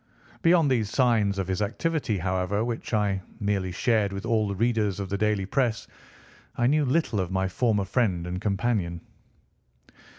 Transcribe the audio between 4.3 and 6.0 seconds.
the readers of the daily press,